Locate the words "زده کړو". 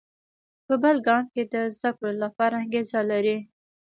1.75-2.11